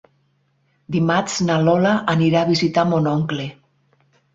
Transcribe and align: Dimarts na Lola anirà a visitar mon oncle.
Dimarts 0.95 1.37
na 1.51 1.59
Lola 1.67 1.95
anirà 2.17 2.43
a 2.47 2.51
visitar 2.51 2.91
mon 2.95 3.15
oncle. 3.17 3.51